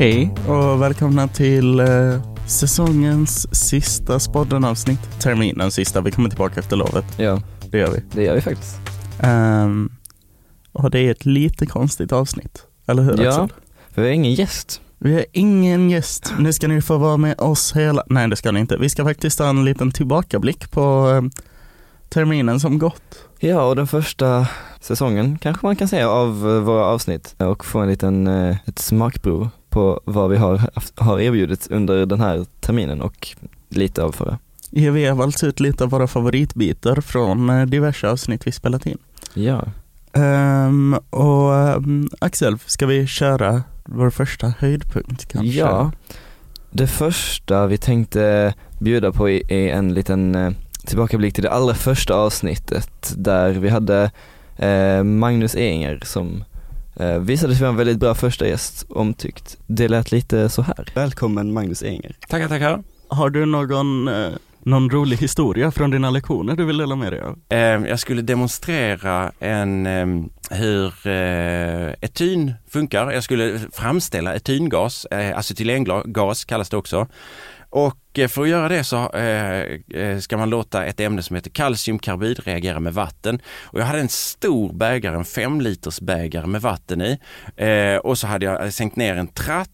[0.00, 1.86] Hej och välkomna till eh,
[2.46, 5.20] säsongens sista spodden-avsnitt.
[5.20, 7.04] Terminens sista, vi kommer tillbaka efter lovet.
[7.16, 8.02] Ja, Det gör vi.
[8.12, 8.76] det gör vi faktiskt.
[9.22, 9.92] Ehm,
[10.72, 13.30] och det är ett lite konstigt avsnitt, eller hur Ja.
[13.30, 13.56] Axel?
[13.90, 14.80] För vi har ingen gäst.
[14.98, 16.32] Vi har ingen gäst.
[16.38, 18.04] Nu ska ni få vara med oss hela...
[18.06, 18.76] Nej, det ska ni inte.
[18.76, 21.40] Vi ska faktiskt ha en liten tillbakablick på eh,
[22.08, 23.28] terminen som gått.
[23.38, 24.46] Ja, och den första
[24.80, 28.78] säsongen kanske man kan säga av eh, våra avsnitt och få en liten, eh, ett
[28.78, 33.28] smakprov på vad vi har, har erbjudit under den här terminen och
[33.68, 34.38] lite av förra.
[34.70, 38.86] Ja, vi har valt ut lite av våra favoritbitar från eh, diverse avsnitt vi spelat
[38.86, 38.98] in.
[39.34, 39.64] Ja,
[40.12, 45.58] Ehm, och ehm, Axel, ska vi köra vår första höjdpunkt kanske?
[45.58, 45.92] ja.
[46.70, 50.50] Det första vi tänkte bjuda på är en liten eh,
[50.86, 54.10] tillbakablick till det allra första avsnittet där vi hade
[55.04, 56.44] Magnus Enger som
[56.96, 59.58] eh, visade sig vara en väldigt bra första gäst, omtyckt.
[59.66, 60.88] Det lät lite så här.
[60.94, 62.16] Välkommen Magnus Enger.
[62.28, 62.82] Tackar, tackar.
[63.08, 64.30] Har du någon, eh,
[64.62, 67.38] någon rolig historia från dina lektioner du vill dela med dig av?
[67.48, 70.06] Eh, jag skulle demonstrera en, eh,
[70.58, 73.10] hur eh, etyn funkar.
[73.10, 77.06] Jag skulle framställa etyngas, acetylengas kallas det också.
[77.70, 81.36] Och eh, för att göra det så eh, eh, ska man låta ett ämne som
[81.36, 83.40] heter kalciumkarbid reagera med vatten.
[83.62, 87.18] Och jag hade en stor bägare, en fem liters bägare med vatten i.
[88.02, 89.70] Och så hade jag sänkt ner en tratt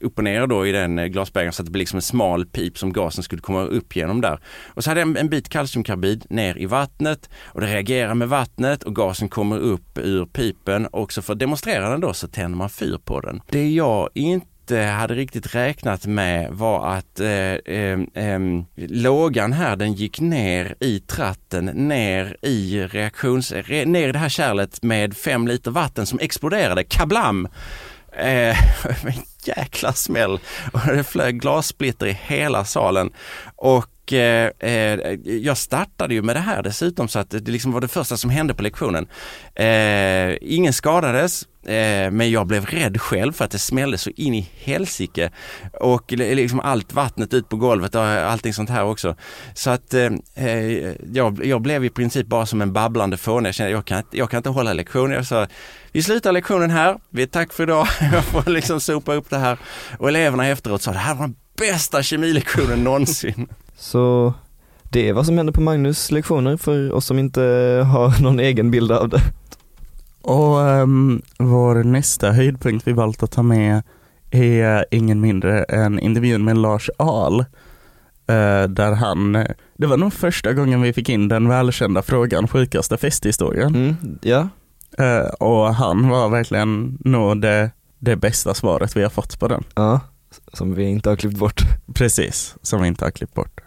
[0.00, 2.78] upp och ner då i den glasbägaren så att det blir liksom en smal pip
[2.78, 4.40] som gasen skulle komma upp genom där.
[4.66, 8.28] Och så hade jag en, en bit kalciumkarbid ner i vattnet och det reagerar med
[8.28, 12.28] vattnet och gasen kommer upp ur pipen och så för att demonstrera den då så
[12.28, 13.42] tänder man fyr på den.
[13.50, 18.40] Det jag inte hade riktigt räknat med var att eh, eh, eh,
[18.76, 24.28] lågan här den gick ner i tratten, ner i reaktions, re, ner i det här
[24.28, 27.48] kärlet med fem liter vatten som exploderade, kablam!
[28.12, 28.56] Eh,
[29.06, 30.38] en jäkla smäll
[30.72, 33.10] och det flög glassplitter i hela salen.
[33.56, 37.72] Och och eh, eh, jag startade ju med det här dessutom så att det liksom
[37.72, 39.06] var det första som hände på lektionen.
[39.54, 44.34] Eh, ingen skadades, eh, men jag blev rädd själv för att det smällde så in
[44.34, 45.30] i helsike.
[45.80, 49.16] Och liksom allt vattnet ut på golvet och allting sånt här också.
[49.54, 53.48] Så att eh, eh, jag, jag blev i princip bara som en babblande fåne.
[53.48, 55.10] Jag kände jag kan, jag kan inte hålla lektion.
[55.10, 55.46] Jag sa
[55.92, 57.86] vi slutar lektionen här, vi är tack för idag.
[58.12, 59.58] Jag får liksom sopa upp det här.
[59.98, 61.36] Och eleverna efteråt sa det här var den
[61.70, 63.48] bästa kemilektionen någonsin.
[63.76, 64.34] Så
[64.82, 67.42] det är vad som händer på Magnus lektioner för oss som inte
[67.92, 69.20] har någon egen bild av det.
[70.22, 73.82] Och ehm, vår nästa höjdpunkt vi valt att ta med
[74.30, 77.40] är ingen mindre än intervjun med Lars Ahl.
[77.40, 79.32] eh, där han,
[79.76, 83.74] det var nog första gången vi fick in den välkända frågan sjukaste festhistorien.
[83.74, 84.48] Mm, ja,
[84.98, 89.64] Eh, och han var verkligen nog det, det bästa svaret vi har fått på den.
[89.74, 90.00] ja,
[90.52, 91.62] som vi inte har klippt bort.
[91.94, 93.60] Precis, som vi inte har klippt bort.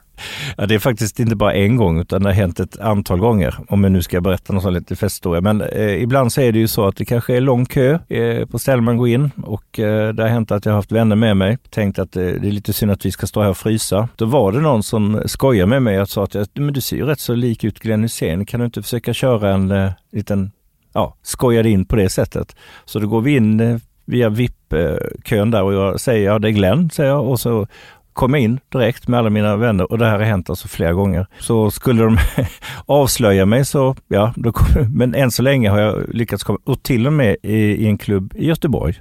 [0.58, 3.56] Ja, det är faktiskt inte bara en gång utan det har hänt ett antal gånger
[3.68, 5.42] om jag nu ska berätta någon sån lite festhistoria.
[5.42, 8.46] Men eh, ibland så är det ju så att det kanske är lång kö eh,
[8.46, 11.16] på ställen man går in och eh, det har hänt att jag har haft vänner
[11.16, 11.58] med mig.
[11.70, 14.10] Tänkt att eh, det är lite synd att vi ska stå här och frysa.
[14.16, 17.06] Då var det någon som skojade med mig och sa att men du ser ju
[17.06, 18.46] rätt så lik ut Glenn Hysén.
[18.46, 20.52] Kan du inte försöka köra en eh, liten,
[20.94, 22.56] ja, skojade in på det sättet.
[22.86, 26.52] Så då går vi in eh, via VIP-kön där och jag säger ja det är
[26.52, 27.68] Glenn, säger jag och så
[28.14, 30.94] kom jag in direkt med alla mina vänner och det här har hänt alltså flera
[30.94, 31.28] gånger.
[31.40, 32.18] Så skulle de
[32.86, 36.84] avslöja mig så, ja, då kom, men än så länge har jag lyckats komma, och
[36.84, 38.96] till och med i, i en klubb i Göteborg.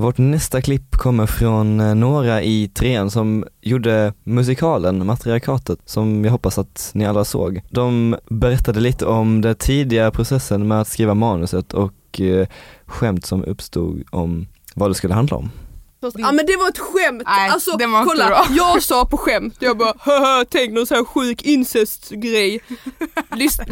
[0.00, 6.32] Vårt nästa klipp kommer från eh, några i trean som gjorde musikalen Matriarkatet som jag
[6.32, 7.60] hoppas att ni alla såg.
[7.70, 12.46] De berättade lite om den tidiga processen med att skriva manuset och eh,
[12.86, 15.50] skämt som uppstod om vad det skulle handla om.
[16.00, 17.22] Ja men det var ett skämt!
[17.26, 18.46] Nej, alltså det var kolla, bra.
[18.50, 22.60] jag sa på skämt, jag bara haha tänk någon sån här sjuk incestgrej.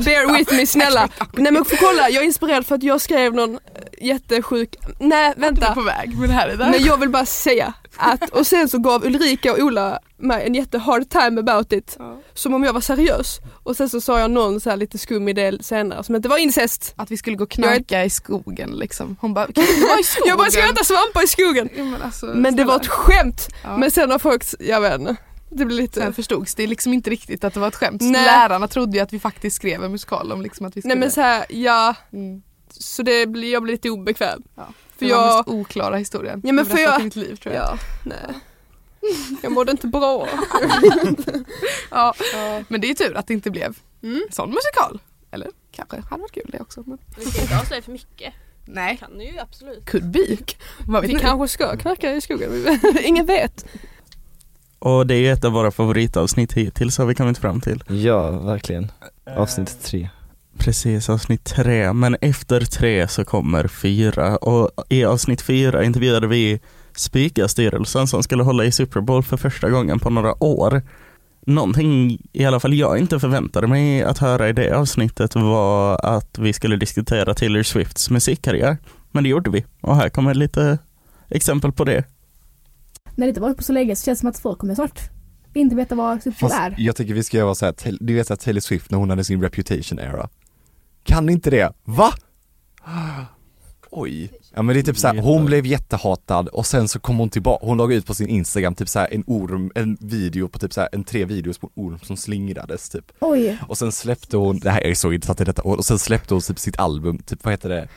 [0.04, 1.08] Bear with me snälla.
[1.32, 5.26] Nej men för kolla, jag är inspirerad för att jag skrev någon eh, jättesjuk, nej
[5.36, 5.74] är vänta.
[5.74, 6.48] på väg det här.
[6.48, 6.70] Där.
[6.70, 10.54] Men jag vill bara säga att, och sen så gav Ulrika och Ola mig en
[10.54, 11.96] jättehard time about it.
[11.98, 12.20] Ja.
[12.34, 13.38] Som om jag var seriös.
[13.62, 16.38] Och sen så sa jag någon så här lite skum idé senare som inte var
[16.38, 16.94] incest.
[16.96, 19.16] Att vi skulle gå och knarka i skogen liksom.
[19.20, 20.28] Hon bara, kan vi vara i skogen?
[20.28, 21.68] Jag bara, ska jag inte svampa i skogen?
[21.76, 23.48] Ja, men, alltså, Men det var ett skämt.
[23.64, 23.76] Ja.
[23.76, 25.16] Men sen har folk, jag vet inte.
[25.50, 26.00] Det blir lite...
[26.00, 28.02] Sen förstods det liksom inte riktigt att det var ett skämt.
[28.02, 28.24] Nej.
[28.24, 30.94] Lärarna trodde ju att vi faktiskt skrev en musikal om liksom att vi skulle...
[30.94, 32.42] Nej men så här, ja, mm.
[32.70, 34.42] så det blir, jag blir lite obekväm.
[34.54, 34.68] Ja.
[34.98, 36.42] För det var jag, mest oklara historien.
[36.44, 37.64] Ja, men jag för jag- mitt liv tror jag.
[37.64, 38.34] ja, nej.
[39.42, 40.28] Jag mådde inte bra.
[41.90, 42.14] Ja.
[42.68, 44.22] Men det är tur att det inte blev Mm.
[44.30, 45.00] sån musikal.
[45.30, 46.82] Eller kanske hade varit kul det också.
[46.86, 46.98] Men...
[47.18, 48.32] Vi ska inte avslöja för mycket.
[48.64, 49.84] Nej, Kan ju absolut.
[49.86, 50.26] could be.
[50.86, 51.20] Vad vet Vi ni?
[51.20, 53.66] kanske ska knacka i skogen, ingen vet.
[54.78, 57.84] Och det är ett av våra favoritavsnitt hittills har vi kommit fram till.
[57.88, 58.92] Ja, verkligen.
[59.36, 60.08] Avsnitt tre.
[60.58, 61.92] Precis, avsnitt tre.
[61.92, 64.36] Men efter tre så kommer fyra.
[64.36, 66.60] Och i avsnitt fyra intervjuade vi
[66.96, 70.82] Spika-styrelsen som skulle hålla i Super Bowl för första gången på några år.
[71.46, 76.38] Någonting i alla fall jag inte förväntade mig att höra i det avsnittet var att
[76.38, 78.78] vi skulle diskutera Taylor Swifts musikkarriär.
[79.10, 79.64] Men det gjorde vi.
[79.80, 80.78] Och här kommer lite
[81.28, 82.04] exempel på det.
[83.14, 85.10] När det inte varit på så länge så känns det som att folk kommer snart
[85.60, 86.74] inte veta vad Super Bowl är.
[86.78, 89.24] jag tycker vi ska göra så här, du vet att Taylor Swift när hon hade
[89.24, 90.28] sin reputation era.
[91.04, 91.72] Kan inte det?
[91.84, 92.12] Va?
[93.98, 94.30] Oj.
[94.54, 97.66] Ja men det är typ såhär, hon blev jättehatad och sen så kom hon tillbaka,
[97.66, 100.88] hon la ut på sin instagram typ såhär en orm, en video på typ såhär
[100.92, 103.04] en tre videos på en orm som slingrades typ.
[103.20, 106.34] Oj, Och sen släppte hon, det här är så intressant i detta, och sen släppte
[106.34, 107.88] hon typ sitt album, typ vad heter det?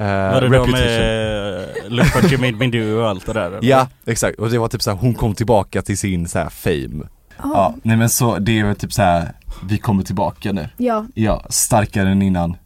[0.00, 3.46] Uh, Var det då med Look what you made me do och allt det där?
[3.46, 3.68] eller?
[3.68, 7.04] Ja, exakt, och det var typ såhär, hon kom tillbaka till sin såhär fame.
[7.38, 7.50] ja.
[7.54, 9.32] Ja, nej men så det är väl typ så här.
[9.68, 10.68] vi kommer tillbaka nu.
[10.76, 11.06] ja.
[11.14, 12.56] Ja, starkare än innan.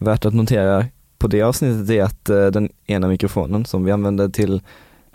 [0.00, 0.86] Värt att notera
[1.24, 4.60] på det avsnittet är att eh, den ena mikrofonen som vi använde till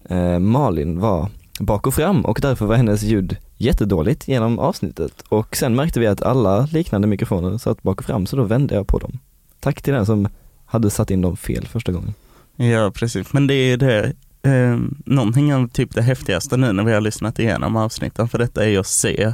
[0.09, 1.27] eh, Malin var
[1.59, 6.07] bak och fram och därför var hennes ljud jättedåligt genom avsnittet och sen märkte vi
[6.07, 9.19] att alla liknande mikrofoner satt bak och fram så då vände jag på dem.
[9.59, 10.27] Tack till den som
[10.65, 12.13] hade satt in dem fel första gången.
[12.55, 13.33] Ja, precis.
[13.33, 14.13] Men det är det,
[14.43, 18.65] eh, någonting av typ det häftigaste nu när vi har lyssnat igenom avsnitten för detta
[18.65, 19.33] är att se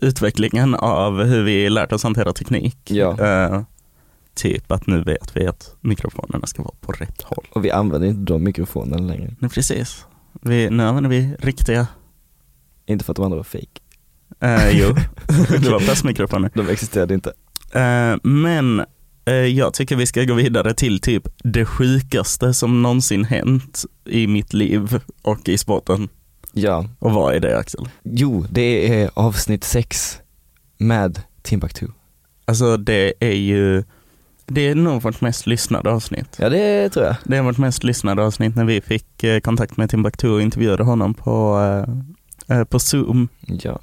[0.00, 2.78] utvecklingen av hur vi lärt oss hantera teknik.
[2.84, 3.20] Ja.
[3.20, 3.62] Eh,
[4.36, 7.46] typ att nu vet vi att mikrofonerna ska vara på rätt håll.
[7.50, 9.34] Och vi använder inte de mikrofonerna längre.
[9.38, 10.04] Nej, precis.
[10.42, 11.86] Vi, nu använder vi riktiga,
[12.86, 13.80] Inte för att de andra var fake.
[14.40, 14.86] eh, jo,
[15.62, 16.50] det var pressmikrofoner.
[16.54, 17.32] De existerade inte.
[17.72, 18.82] Eh, men
[19.24, 24.26] eh, jag tycker vi ska gå vidare till typ det sjukaste som någonsin hänt i
[24.26, 26.08] mitt liv och i sporten.
[26.52, 27.88] Ja, Och vad är det Axel?
[28.02, 30.18] jo det är avsnitt sex
[30.78, 31.86] med Timbuktu.
[32.44, 33.84] Alltså det är ju,
[34.46, 36.36] det är nog vårt mest lyssnade avsnitt.
[36.40, 37.16] Ja det tror jag.
[37.24, 40.84] Det är vårt mest lyssnade avsnitt när vi fick eh, kontakt med Timbuktu och intervjuade
[40.84, 41.58] honom på,
[42.48, 43.28] eh, eh, på Zoom.
[43.40, 43.78] Ja.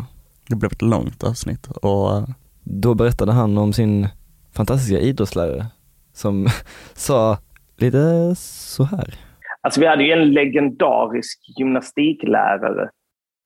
[0.48, 2.30] Det blev ett långt avsnitt och
[2.64, 4.08] Då berättade han om sin
[4.54, 5.66] fantastiska idrottslärare
[6.14, 6.48] som
[6.94, 7.38] sa
[7.78, 9.14] lite så här.
[9.62, 12.84] Alltså vi hade ju en legendarisk gymnastiklärare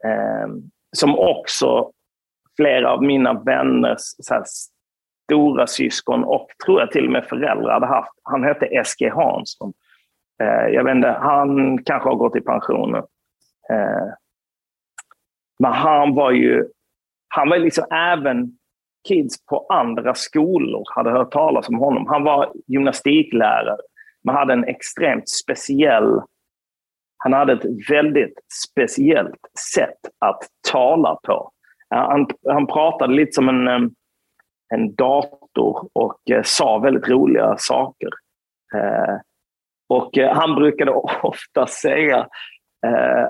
[0.06, 0.48] eh,
[0.98, 1.92] som också
[2.56, 4.44] flera av mina vänners så här,
[5.28, 8.12] stora syskon och tror jag till och med föräldrar hade haft.
[8.24, 9.10] Han hette S.G.
[9.10, 9.74] Hansson.
[10.42, 12.98] Eh, jag vet inte, han kanske har gått i pension nu.
[13.76, 14.08] Eh,
[15.60, 16.66] men han var ju,
[17.28, 18.58] han var liksom även
[19.08, 22.08] kids på andra skolor hade hört talas om honom.
[22.08, 23.78] Han var gymnastiklärare
[24.24, 26.22] men hade en extremt speciell
[27.18, 29.40] han hade ett väldigt speciellt
[29.76, 31.52] sätt att tala på.
[31.94, 33.90] Eh, han, han pratade lite som en, eh,
[34.74, 38.10] en dator och eh, sa väldigt roliga saker.
[38.76, 39.16] Eh,
[39.90, 40.92] och eh, han brukade
[41.24, 42.28] ofta säga
[42.86, 43.26] eh,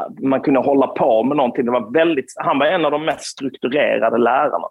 [0.00, 1.64] att man kunde hålla på med någonting.
[1.64, 4.68] Det var väldigt, han var en av de mest strukturerade lärarna.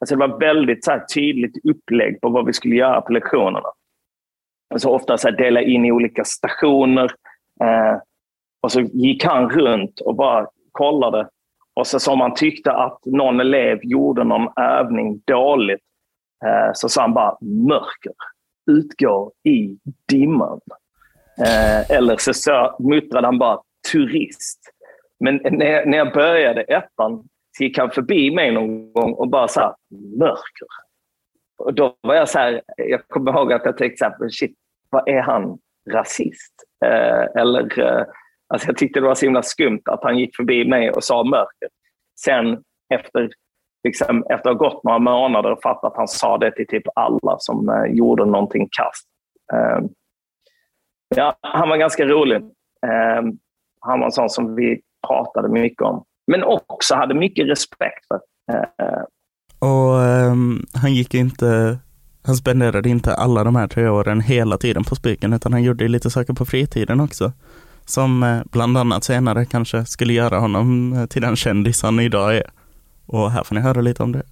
[0.00, 3.68] Alltså det var väldigt så här, tydligt upplägg på vad vi skulle göra på lektionerna.
[4.74, 7.10] Alltså ofta så här, dela in i olika stationer.
[7.64, 7.98] Eh,
[8.60, 11.28] och så gick han runt och bara kollade.
[11.80, 15.80] Och så sa man tyckte att någon elev gjorde någon övning dåligt
[16.44, 18.12] eh, så sa han bara mörker
[18.70, 20.60] utgår i dimman.
[21.38, 23.60] Eh, eller så, så muttrade han bara
[23.92, 24.60] turist.
[25.20, 29.28] Men när jag, när jag började ettan så gick han förbi mig någon gång och
[29.28, 29.76] bara sa
[30.18, 30.68] mörker.
[31.58, 34.54] Och då var jag så här, jag kommer ihåg att jag tänkte så här, shit,
[34.90, 35.58] vad är han
[35.90, 36.54] rasist?
[36.84, 38.04] Eh, eller, eh,
[38.54, 41.24] alltså jag tyckte det var så himla skumt att han gick förbi mig och sa
[41.24, 41.68] mörker.
[42.20, 42.58] Sen
[42.94, 43.30] efter,
[43.84, 46.84] liksom, efter att ha gått några månader och fattat att han sa det till typ
[46.94, 49.06] alla som eh, gjorde någonting kast.
[49.52, 49.84] Eh,
[51.16, 52.36] ja, han var ganska rolig.
[52.86, 53.22] Eh,
[53.80, 56.04] han var en sån som vi pratade mycket om.
[56.26, 58.20] Men också hade mycket respekt för.
[58.52, 59.02] Eh,
[59.58, 61.78] Och ehm, han gick inte,
[62.26, 65.88] han spenderade inte alla de här tre åren hela tiden på Spiken utan han gjorde
[65.88, 67.32] lite saker på fritiden också.
[67.84, 72.36] Som eh, bland annat senare kanske skulle göra honom eh, till den kändis han idag
[72.36, 72.50] är.
[73.06, 74.22] Och här får ni höra lite om det.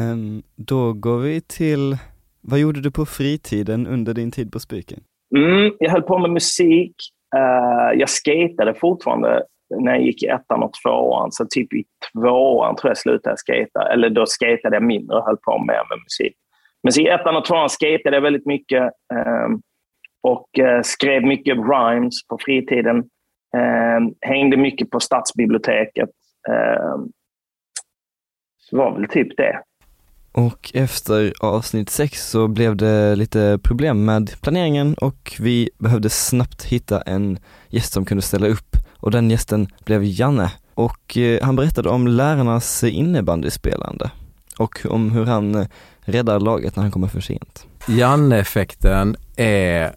[0.00, 1.96] Ehm, då går vi till,
[2.40, 5.00] vad gjorde du på fritiden under din tid på Spiken?
[5.36, 6.94] Mm, jag höll på med musik.
[7.36, 9.42] Eh, jag skatade fortfarande
[9.80, 11.32] när jag gick i ettan och tvåan.
[11.32, 13.92] Så typ i tvåan tror jag slutade jag skata.
[13.92, 16.34] Eller då skatade jag mindre och höll på mer med musik.
[16.82, 18.82] Men så i ettan och tvåan skatade jag väldigt mycket
[19.14, 19.48] eh,
[20.22, 22.98] och eh, skrev mycket rhymes på fritiden.
[23.56, 26.10] Eh, hängde mycket på stadsbiblioteket.
[26.48, 26.96] Eh,
[28.58, 29.62] så var väl typ det.
[30.32, 36.64] Och efter avsnitt 6 så blev det lite problem med planeringen och vi behövde snabbt
[36.64, 41.88] hitta en gäst som kunde ställa upp och den gästen blev Janne och han berättade
[41.88, 44.10] om lärarnas innebandyspelande
[44.58, 45.66] och om hur han
[46.00, 47.66] räddar laget när han kommer för sent.
[47.88, 49.92] Janne-effekten är,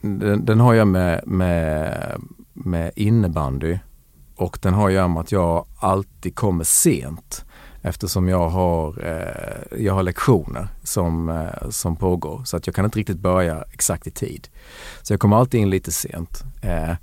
[0.00, 2.20] den, den har jag med, med,
[2.52, 3.78] med innebandy
[4.36, 7.44] och den har jag med att jag alltid kommer sent
[7.82, 12.84] eftersom jag har, eh, jag har lektioner som, eh, som pågår så att jag kan
[12.84, 14.48] inte riktigt börja exakt i tid.
[15.02, 16.44] Så jag kommer alltid in lite sent.
[16.62, 16.94] Eh,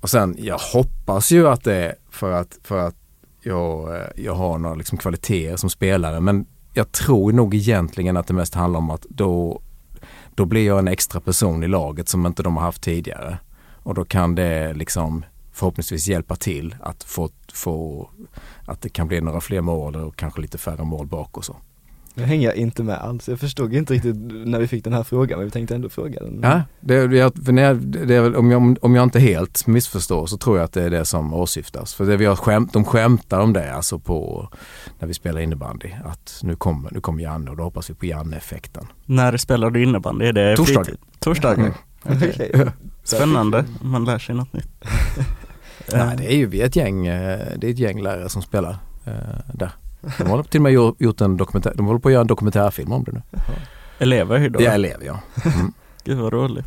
[0.00, 2.94] och sen, jag hoppas ju att det är för att, för att
[3.40, 8.26] jag, eh, jag har några liksom kvaliteter som spelare men jag tror nog egentligen att
[8.26, 9.62] det mest handlar om att då,
[10.34, 13.38] då blir jag en extra person i laget som inte de har haft tidigare.
[13.82, 18.08] Och då kan det liksom förhoppningsvis hjälpa till att få, få
[18.66, 21.56] att det kan bli några fler mål och kanske lite färre mål bak och så.
[22.14, 24.16] Nu hänger jag inte med alls, jag förstod inte riktigt
[24.46, 26.40] när vi fick den här frågan men vi tänkte ändå fråga den.
[26.42, 27.74] Ja, det, det, det,
[28.06, 30.90] det är om, jag, om jag inte helt missförstår så tror jag att det är
[30.90, 31.94] det som åsyftas.
[31.94, 34.48] För det vi har skämt, de skämtar om det alltså på
[34.98, 35.90] när vi spelar innebandy.
[36.04, 38.86] Att nu kommer, nu kommer Janne och då hoppas vi på Janne-effekten.
[39.06, 40.26] När spelar du innebandy?
[40.26, 40.84] Är det Torsdagar.
[40.84, 41.00] fritid?
[41.18, 41.74] Torsdagar?
[42.02, 42.72] Okej.
[43.04, 44.84] Spännande, man lär sig något nytt.
[45.92, 48.42] Nej det är ju vi är ett gäng, eh, det är ett gäng lärare som
[48.42, 49.12] spelar eh,
[49.54, 49.70] där.
[50.18, 52.92] De har till och med gjort- en dokumentär, de håller på att göra en dokumentärfilm
[52.92, 53.22] om det nu.
[53.98, 54.58] Elever då?
[54.58, 55.20] Det är elever ja.
[55.44, 55.72] Mm.
[56.04, 56.66] Gud vad roligt.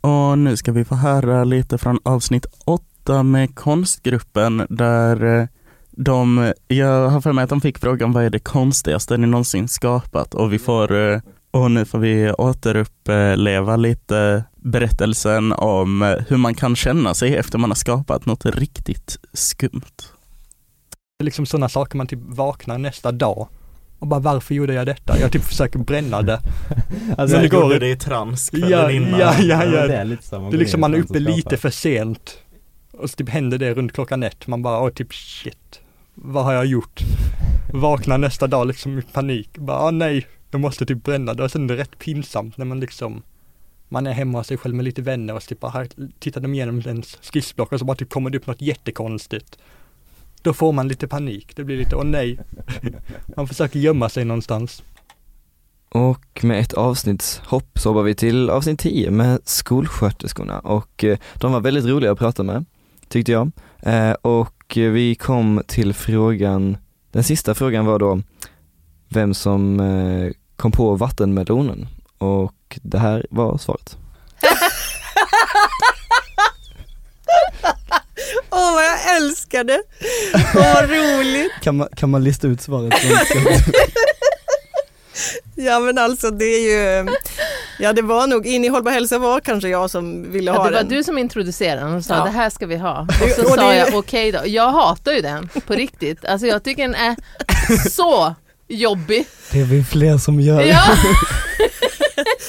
[0.00, 5.46] Och nu ska vi få höra lite från avsnitt 8 med konstgruppen där eh,
[5.90, 9.68] de, jag har för mig att de fick frågan vad är det konstigaste ni någonsin
[9.68, 16.54] skapat och vi får, eh, och nu får vi återuppleva lite berättelsen om hur man
[16.54, 19.82] kan känna sig efter man har skapat något riktigt skumt.
[21.18, 23.48] Det är liksom sådana saker man typ vaknar nästa dag
[23.98, 25.18] och bara varför gjorde jag detta?
[25.18, 26.40] Jag typ försöker bränna det.
[27.18, 29.20] Alltså, Men det går gjorde det i trans Ja, innan.
[29.20, 29.86] ja, ja, ja.
[29.86, 32.38] Det är lite man Det är liksom man är i uppe lite för sent
[32.92, 34.46] och så typ händer det runt klockan ett.
[34.46, 35.80] Man bara, åh typ shit,
[36.14, 37.00] vad har jag gjort?
[37.72, 41.50] Vaknar nästa dag liksom i panik, bara, ah, nej, jag måste typ bränna det och
[41.50, 43.22] sen är det rätt pinsamt när man liksom
[43.88, 46.54] man är hemma hos sig själv med lite vänner och så typ här, tittar de
[46.54, 49.58] igenom ens skissblock och så bara typ kommer det upp något jättekonstigt.
[50.48, 52.38] Då får man lite panik, det blir lite, åh nej.
[53.36, 54.82] Man försöker gömma sig någonstans.
[55.88, 61.52] Och med ett avsnittshopp så hoppar vi till avsnitt 10 med skolsköterskorna och eh, de
[61.52, 62.64] var väldigt roliga att prata med,
[63.08, 63.50] tyckte jag.
[63.78, 66.76] Eh, och vi kom till frågan,
[67.12, 68.22] den sista frågan var då
[69.08, 71.86] vem som eh, kom på vattenmelonen
[72.18, 73.96] och det här var svaret.
[78.58, 79.82] Åh vad jag älskar det!
[80.34, 81.52] Åh vad roligt!
[81.62, 82.94] Kan man, kan man lista ut svaret?
[85.54, 86.60] Ja men alltså det är
[87.04, 87.10] ju,
[87.78, 90.64] ja det var nog, in i hållbar hälsa var kanske jag som ville Ja, ha
[90.64, 90.88] det var den.
[90.88, 92.24] du som introducerade den och sa Ja.
[92.24, 93.00] det här ska vi ha.
[93.22, 94.38] Och så och sa det- jag okej då.
[94.46, 96.24] Jag hatar ju den på riktigt.
[96.24, 97.16] Alltså jag tycker den är
[97.90, 98.34] så
[98.68, 99.26] jobbig.
[99.52, 100.60] Det är vi fler som gör.
[100.62, 100.82] Ja.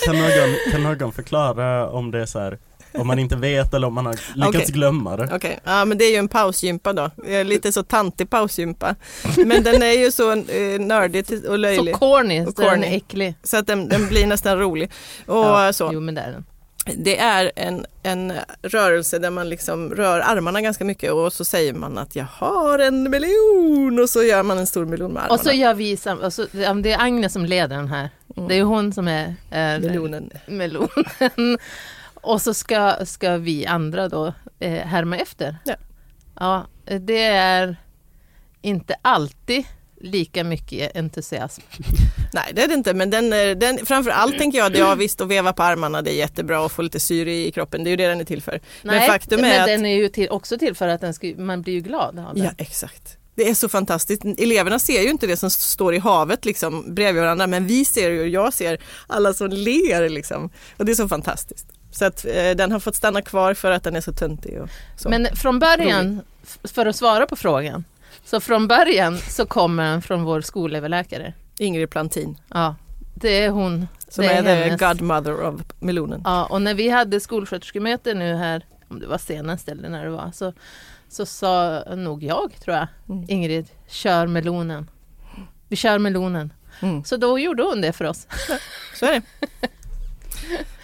[0.05, 2.57] Kan någon, kan någon förklara om det är så här,
[2.93, 4.65] om man inte vet eller om man har lyckats Okej.
[4.73, 5.29] glömma det?
[5.33, 7.11] Okej, ja men det är ju en pausgympa då.
[7.45, 8.95] Lite så tantig pausgympa.
[9.45, 11.93] Men den är ju så eh, nördig och löjlig.
[11.93, 12.87] Så corny, Och så den corny.
[12.87, 13.35] är äcklig.
[13.43, 14.91] Så att den, den blir nästan rolig.
[15.25, 15.89] Och Ja, så.
[15.93, 16.45] Jo men det är den.
[16.97, 21.73] Det är en, en rörelse där man liksom rör armarna ganska mycket och så säger
[21.73, 25.33] man att jag har en miljon och så gör man en stor miljon med armarna.
[25.33, 28.09] Och så gör vi och så, det är Agnes som leder den här.
[28.47, 30.29] Det är ju hon som är eh, Melonen.
[30.47, 31.57] melonen.
[32.21, 35.57] Och så ska, ska vi andra då eh, härma efter.
[35.65, 35.75] Ja.
[36.39, 36.67] ja,
[36.99, 37.77] det är
[38.61, 39.63] inte alltid
[40.01, 41.61] lika mycket entusiasm.
[42.33, 44.95] Nej det är det inte men den, är- den, framför allt tänker jag det, ja
[44.95, 47.87] visst att veva på armarna det är jättebra och få lite syre i kroppen, det
[47.87, 48.61] är ju det den är till för.
[48.83, 51.13] Nej, men faktum men är att den är ju till, också till för att den
[51.13, 52.43] ska, man blir ju glad av den.
[52.43, 53.17] Ja, exakt.
[53.35, 54.25] Det är så fantastiskt.
[54.25, 58.09] Eleverna ser ju inte det som står i havet liksom bredvid varandra, men vi ser
[58.09, 60.49] ju, jag ser alla som ler liksom.
[60.77, 61.67] Och det är så fantastiskt.
[61.91, 64.69] Så att eh, den har fått stanna kvar för att den är så töntig och
[64.95, 65.09] så.
[65.09, 66.21] Men från början,
[66.63, 67.83] för att svara på frågan,
[68.25, 71.33] så från början så kommer den från vår skolöverläkare.
[71.59, 72.37] Ingrid Plantin.
[72.47, 72.75] Ja,
[73.15, 73.87] det är hon.
[74.09, 76.21] Som det är, the hennes- godmother of melonen.
[76.25, 80.09] Ja, och när vi hade skolsköterskemöte nu här, om det var senast eller när det
[80.11, 80.53] var, så,
[81.09, 83.25] så sa nog jag, tror jag, Mm.
[83.27, 84.89] Ingrid, kör melonen.
[85.67, 86.53] Vi kör melonen.
[86.81, 87.03] Mm.
[87.03, 88.27] Så då gjorde hon det för oss.
[88.99, 89.21] Så är det.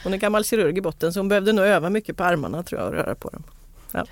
[0.04, 2.82] Hon är gammal kirurg i botten så hon behövde nog öva mycket på armarna tror
[2.82, 3.44] jag och röra på dem.
[3.92, 4.06] Ja.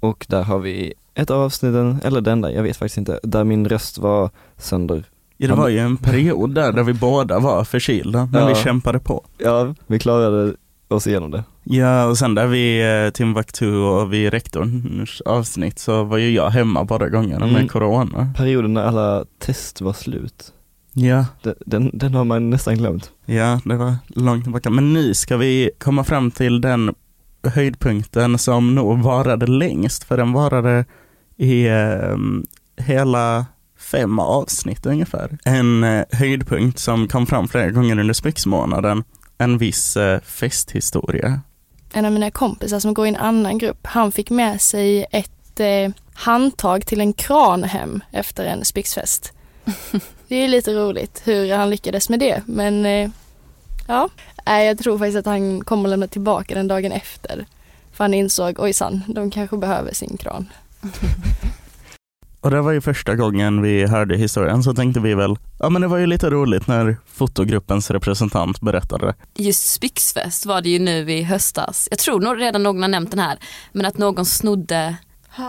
[0.00, 3.44] Och där har vi ett av avsnitten, eller den där, jag vet faktiskt inte, där
[3.44, 5.04] min röst var sönder.
[5.36, 8.48] Ja, det var ju en period där, där vi båda var förkylda, men Ja.
[8.48, 9.24] vi kämpade på.
[9.38, 10.54] Ja, vi klarade
[10.88, 11.44] oss igenom det.
[11.64, 16.50] Ja, och sen där vid eh, Timbuktu och vid rektorns avsnitt så var ju jag
[16.50, 17.52] hemma båda gångerna Mm.
[17.62, 18.32] med corona.
[18.36, 20.52] Perioden när alla test var slut.
[20.94, 21.26] Ja.
[21.42, 23.10] Den, den, den har man nästan glömt.
[23.24, 24.70] Ja, det var långt tillbaka.
[24.70, 26.94] Men nu ska vi komma fram till den
[27.42, 30.84] höjdpunkten som nog varade längst, för den varade
[31.36, 32.16] i eh,
[32.76, 33.46] hela
[33.78, 35.38] fem avsnitt ungefär.
[35.44, 39.04] En eh, höjdpunkt som kom fram flera gånger under spexmånaden,
[39.38, 41.40] en viss eh, festhistoria.
[41.92, 45.60] en av mina kompisar som går i en annan grupp, han fick med sig ett
[45.60, 49.32] eh, handtag till en kran hem efter en spixfest.
[50.28, 53.10] Det är lite roligt hur han lyckades med det men eh,
[53.86, 54.08] ja,
[54.44, 57.46] jag tror faktiskt att han kommer lämna tillbaka den dagen efter.
[57.92, 60.48] För han insåg, ojsan, de kanske behöver sin kran.
[62.42, 65.82] Och det var ju första gången vi hörde historien så tänkte vi väl, ja men
[65.82, 69.14] det var ju lite roligt när fotogruppens representant berättade.
[69.34, 71.88] Just Spixfest var det ju nu i höstas.
[71.90, 73.38] Jag tror nog redan någon har nämnt den här.
[73.72, 74.96] Men att någon snodde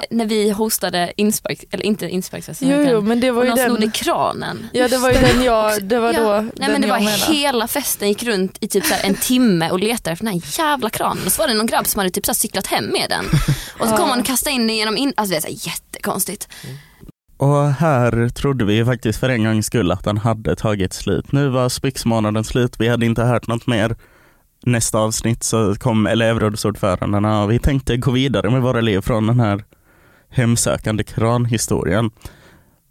[0.10, 2.70] när vi hostade inspark, eller inte insparksfesten.
[2.70, 4.68] Jo, jo, men det var och ju någon den- snodde kranen.
[4.74, 7.34] Ja, det var ju den jag- det var då Nej men det var menade.
[7.34, 10.60] hela festen gick runt i typ så här en timme och letade efter den här
[10.60, 11.24] jävla kranen.
[11.26, 13.26] Och så var det någon grabb som hade typ så här cyklat hem med den.
[13.80, 15.58] Och så kom han och kastade in den genom in, alltså det är så här
[15.72, 16.48] jättekonstigt.
[17.38, 21.32] Och här trodde vi faktiskt för en gångs skull att den hade tagit slut.
[21.32, 23.96] Nu var spixmånaden slut, vi hade inte hört något mer.
[24.66, 29.40] Nästa avsnitt så kom elevrådsordförandena och vi tänkte gå vidare med våra liv från den
[29.40, 29.64] här
[30.30, 32.12] hemsökande kranhistorien.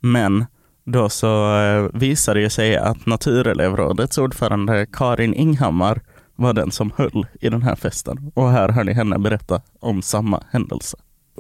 [0.01, 0.45] Men
[0.85, 6.01] då så eh, visade det sig att naturelevrådets ordförande Karin Inghammar
[6.37, 8.33] var den som höll i den här festen.
[8.35, 10.97] Och här hör ni henne berätta om samma händelse.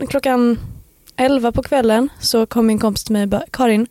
[0.09, 0.59] Klockan
[1.17, 3.87] 11 på kvällen så kom min kompis till mig och bara, Karin,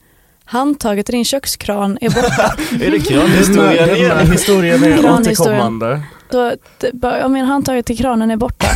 [0.51, 2.55] handtaget i din kökskran är borta.
[2.85, 4.31] Är det kranhistorien igen?
[4.31, 6.01] Historien är återkommande.
[6.29, 8.67] Då, det, bara, ja, men handtaget till kranen är borta.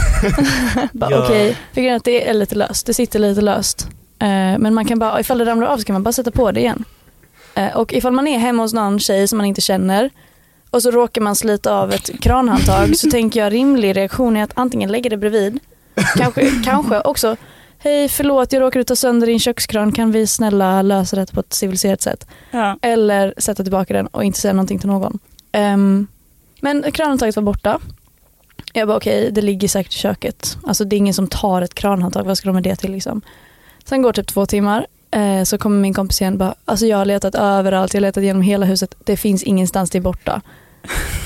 [0.92, 1.24] bara, Ja.
[1.24, 3.88] Okej, är att det är lite löst, det sitter lite löst.
[4.20, 4.28] Eh,
[4.60, 6.60] men man kan bara, ifall det ramlar av så kan man bara sätta på det
[6.60, 6.84] igen.
[7.56, 10.10] Eh, och ifall man är hemma hos någon tjej som man inte känner
[10.70, 14.52] och så råkar man slita av ett kranhandtag så tänker jag rimlig reaktion är att
[14.54, 15.60] antingen lägga det bredvid,
[16.18, 17.36] kanske, kanske också
[17.86, 21.54] Hej förlåt jag råkade ta sönder din kökskran, kan vi snälla lösa det på ett
[21.54, 22.28] civiliserat sätt?
[22.52, 22.78] Ja.
[22.82, 25.20] Eller sätta tillbaka den och inte säga någonting till någon.
[25.52, 26.08] Ehm,
[26.62, 27.80] men kranhandtaget var borta.
[28.74, 30.58] Jag bara okej, det ligger säkert i köket.
[30.64, 33.22] Alltså det är ingen som tar ett kranhandtag, vad ska de med det till liksom?
[33.84, 36.98] Sen går typ två timmar, eh, så kommer min kompis igen och bara, alltså jag
[36.98, 40.42] har letat överallt, jag har letat genom hela huset, det finns ingenstans det är borta.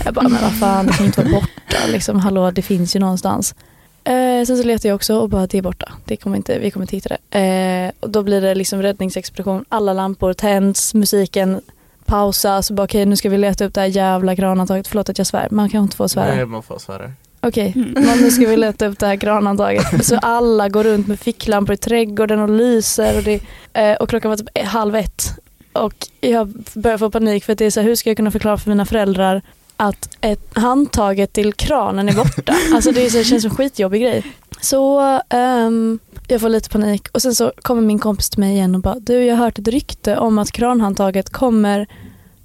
[0.05, 2.95] Jag bara, men vad fan, det kan ju inte vara borta liksom, hallå det finns
[2.95, 3.55] ju någonstans.
[4.03, 6.71] Eh, sen så letar jag också och bara, det är borta, det kommer inte, vi
[6.71, 7.39] kommer inte hitta det.
[7.39, 11.61] Eh, och då blir det liksom räddningsexpedition, alla lampor tänds, musiken
[12.05, 15.27] pausas, bara okej nu ska vi leta upp det här jävla kranhandtaget, förlåt att jag
[15.27, 16.35] svär, man kan inte få svära.
[16.35, 17.11] Nej, man får svära.
[17.41, 19.85] Okej, men nu ska vi leta upp det här kranhandtaget.
[20.05, 23.41] Så alla går runt med ficklampor i trädgården och lyser och, det,
[23.73, 25.39] eh, och klockan var typ halv ett.
[25.73, 28.31] Och jag börjar få panik för att det är så här, hur ska jag kunna
[28.31, 29.41] förklara för mina föräldrar
[29.79, 32.55] att ett handtaget till kranen är borta?
[32.73, 34.23] Alltså det, är så, det känns som en skitjobbig grej.
[34.61, 38.75] Så ehm, jag får lite panik och sen så kommer min kompis till mig igen
[38.75, 41.87] och bara, du jag har hört ett rykte om att kranhandtaget kommer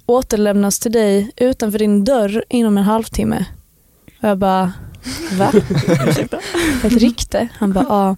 [0.05, 3.45] återlämnas till dig utanför din dörr inom en halvtimme.
[4.21, 4.73] Och jag bara,
[5.31, 5.51] va?
[6.83, 7.47] Ett rykte?
[7.53, 8.15] Han bara, ja.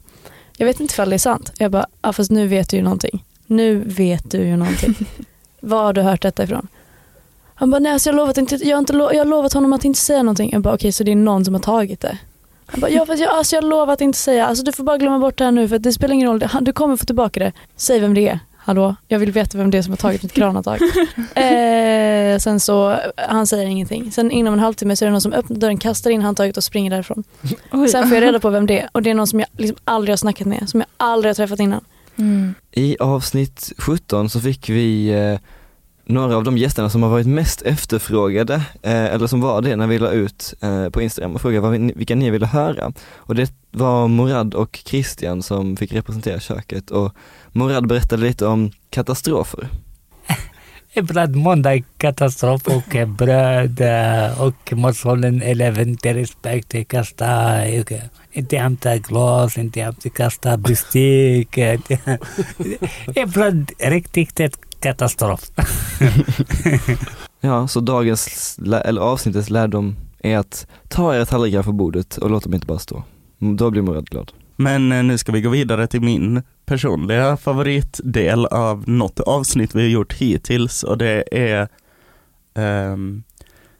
[0.57, 1.53] Jag vet inte ifall det är sant.
[1.57, 3.25] Jag bara, ja fast nu vet du ju någonting.
[3.45, 4.95] Nu vet du ju någonting.
[5.59, 6.67] Var har du hört detta ifrån?
[7.59, 9.53] Han bara, nej alltså jag, har lovat inte, jag, har inte lo, jag har lovat
[9.53, 10.49] honom att inte säga någonting.
[10.53, 12.17] Jag bara, okej så det är någon som har tagit det.
[12.65, 14.45] Han bara, ja fast jag, alltså jag har lovat att inte säga.
[14.45, 16.43] Alltså du får bara glömma bort det här nu för att det spelar ingen roll.
[16.61, 17.51] Du kommer få tillbaka det.
[17.75, 18.39] Säg vem det är.
[18.57, 20.81] Hallå, jag vill veta vem det är som har tagit mitt kranhandtag.
[21.35, 24.11] eh, sen så, han säger ingenting.
[24.11, 26.63] Sen inom en halvtimme så är det någon som öppnar dörren, kastar in handtaget och
[26.63, 27.23] springer därifrån.
[27.71, 27.87] Oj.
[27.87, 29.77] Sen får jag reda på vem det är och det är någon som jag liksom
[29.83, 31.81] aldrig har snackat med, som jag aldrig har träffat innan.
[32.71, 35.39] I avsnitt 17 så fick vi eh,
[36.09, 39.87] några av de gästerna som har varit mest efterfrågade, eh, eller som var det när
[39.87, 42.91] vi la ut eh, på Instagram och frågade vad vi, vilka ni ville höra.
[43.15, 47.13] Och det var Morad och Christian som fick representera köket och
[47.51, 49.67] Morad berättade lite om katastrofer.
[50.93, 57.83] Ibland måndag katastrof och bröd eh, och matsalen eller inte respekt kasta, eh,
[58.31, 61.57] inte hämta glas, inte hämta kasta bestick.
[61.57, 61.79] Eh,
[63.15, 65.41] Ibland riktigt ett katastrof.
[67.41, 72.43] Ja, så dagens, eller avsnittets lärdom är att ta era tallrikar på bordet och låt
[72.43, 73.03] dem inte bara stå.
[73.39, 74.31] Då blir man rätt glad.
[74.55, 79.81] Men eh, nu ska vi gå vidare till min personliga favoritdel av något avsnitt vi
[79.81, 81.67] har gjort hittills och det är
[82.55, 83.23] ehm,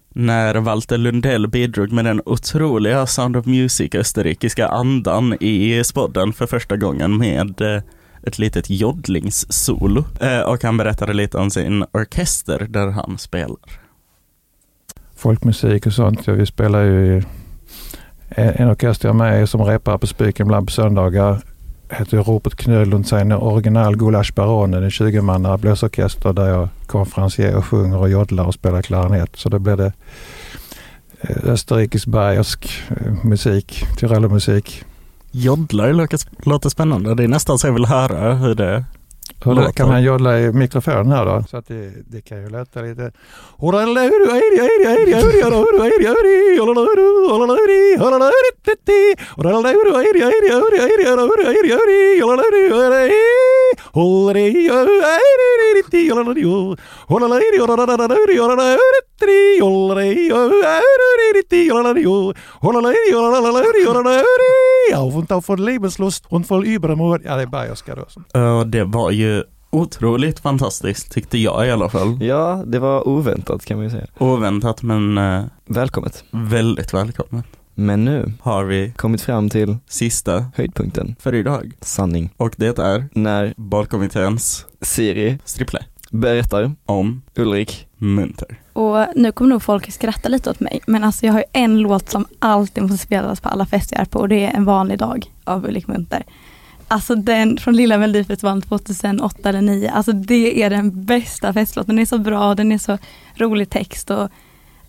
[0.09, 6.47] när Walter Lundell bidrog med den otroliga Sound of Music österrikiska andan i spodden för
[6.47, 7.81] första gången med eh,
[8.27, 10.05] ett litet joddlingssolo.
[10.19, 13.57] Eh, och han berättade lite om sin orkester där han spelar.
[15.15, 16.27] folkmusik och sånt.
[16.27, 17.23] Ja, Vi spelar ju i
[18.35, 21.41] en orkester jag är med i som repar på Spiken ibland på söndagar.
[21.89, 27.97] Heter Robert Knölund, sen original Gulasch Baronen, en 20-manna blåsorkester där jag konferencier och sjunger
[27.97, 29.35] och joddlar och spelar klarinett.
[29.35, 29.91] Så då blir det
[31.21, 34.83] eh, österrikisk bayersk eh, musik, Tyrolermusik.
[35.43, 36.19] Joddlar låter,
[36.49, 37.15] låter spännande.
[37.15, 38.83] Det är nästan så jag vill höra hur det
[39.43, 39.71] då låter.
[39.71, 41.43] kan man joddla i mikrofonen här då.
[41.49, 43.11] Så att det, det kan ju låta lite...
[64.91, 67.21] Ja, und von Lebenslust und voll Übermut.
[67.25, 68.39] Ja, det är bayerska då.
[68.59, 72.23] Och det var ju otroligt fantastiskt tyckte jag i alla fall.
[72.23, 74.07] Ja, det var oväntat kan man ju säga.
[74.17, 76.23] Oväntat men eh, Välkommet.
[76.31, 77.45] väldigt välkommet.
[77.79, 81.15] Men nu Har vi kommit fram till sista höjdpunkten.
[81.19, 81.71] för idag.
[81.81, 82.29] Sanning.
[82.37, 85.79] Och det är När Badkommitténs Siri striple
[86.11, 88.59] berättar om Ulrik Munter.
[88.73, 91.79] Och nu kommer nog folk skratta lite åt mig, men alltså jag har ju en
[91.79, 94.65] låt som alltid måste spelas på alla fester jag är på och det är En
[94.65, 96.23] vanlig dag av Ulrik Munter.
[96.87, 101.95] Alltså den från Lilla Melodifestivalen 2008 eller 2009, alltså det är den bästa festlåten.
[101.95, 102.97] Den är så bra, den är så
[103.35, 104.29] rolig text och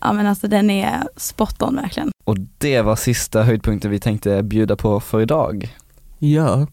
[0.00, 2.10] ja men alltså den är spot on verkligen.
[2.24, 5.76] och det var sista höjdpunkten vi tänkte bjuda på för idag.
[6.18, 6.66] Ja,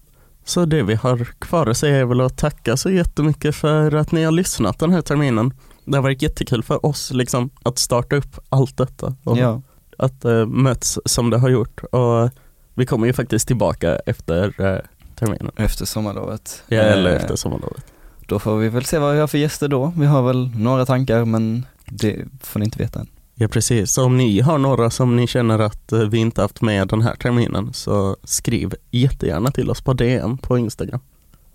[0.46, 4.12] så det vi har kvar att säga är väl att tacka så jättemycket för att
[4.12, 5.54] ni har lyssnat den här terminen.
[5.86, 9.62] Det har varit jättekul för oss liksom att starta upp allt detta och Ja.
[9.98, 11.84] att uh, möts som det har gjort.
[11.84, 12.30] Och
[12.74, 14.80] vi kommer ju faktiskt tillbaka efter uh,
[15.16, 15.52] terminen.
[15.56, 16.64] Efter sommarlovet.
[16.68, 17.86] Ja, eller Eh, efter sommarlovet.
[18.28, 19.94] Då får vi väl se vad vi har för gäster då.
[19.98, 23.08] Vi har väl några tankar men det får ni inte veta än.
[23.38, 26.62] Ja precis, så om ni har några som ni känner att eh, vi inte haft
[26.62, 31.00] med den här terminen så skriv jättegärna till oss på DM på Instagram.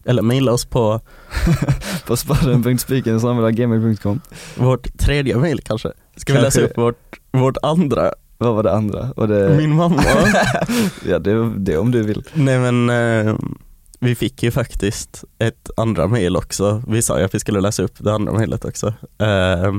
[0.04, 1.00] Eller mejla oss på
[2.06, 4.20] På spaden.spiken.gmail.com
[4.56, 5.92] vårt tredje mejl kanske.
[6.16, 6.60] Ska vi Kanske.
[6.60, 8.12] läsa upp vårt, vårt andra?
[8.38, 9.12] Vad var det andra?
[9.16, 9.56] Var det...
[9.56, 10.02] Min mamma.
[11.08, 12.24] ja det, det om du vill.
[12.34, 13.34] Nej men eh,
[14.00, 16.82] vi fick ju faktiskt ett andra mejl också.
[16.88, 18.86] Vi sa ju att vi skulle läsa upp det andra mejlet också.
[19.18, 19.72] Eh,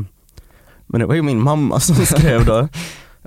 [0.91, 2.67] men det var ju min mamma som skrev då.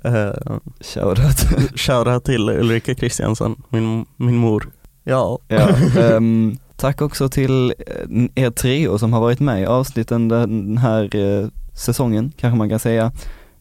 [0.09, 1.47] Uh, Shoutout.
[1.75, 4.71] Shoutout till Ulrika Kristiansson, min, min mor.
[5.05, 5.39] Ja.
[5.49, 10.79] Ja, ehm, tack också till eh, er trio som har varit med i avsnitten den
[10.79, 13.05] här eh, säsongen, kanske man kan säga.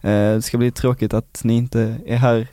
[0.01, 2.47] Eh, det ska bli tråkigt att ni inte är här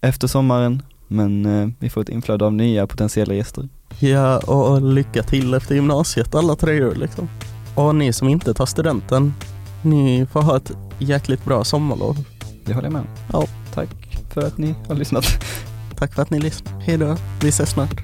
[0.00, 3.68] efter sommaren, men eh, vi får ett inflöde av nya potentiella gäster.
[3.98, 7.28] Ja, och lycka till efter gymnasiet alla tre år liksom.
[7.74, 9.34] Och ni som inte tar studenten,
[9.82, 12.24] ni får ha ett jäkligt bra sommarlov.
[12.64, 13.08] Det håller jag med om.
[13.32, 13.46] Ja.
[13.74, 13.88] Tack
[14.30, 15.24] för att ni har lyssnat.
[15.96, 16.84] Tack för att ni lyssnade.
[16.84, 18.00] Hej då, vi ses snart.